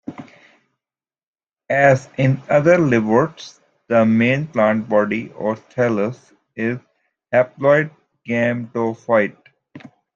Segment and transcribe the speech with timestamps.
[1.69, 6.79] As in other liverworts, the main plant body or thallus is
[7.31, 7.91] a haploid
[8.27, 9.37] gametophyte.